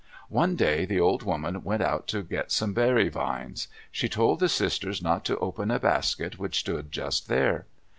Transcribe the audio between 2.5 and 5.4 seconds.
some berry vines. She told the sisters not to